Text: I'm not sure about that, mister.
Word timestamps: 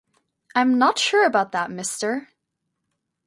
I'm 0.55 0.79
not 0.79 0.97
sure 0.97 1.27
about 1.27 1.51
that, 1.51 1.69
mister. 1.69 2.27